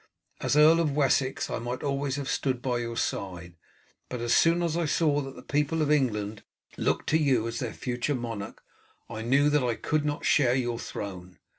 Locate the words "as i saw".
4.63-5.21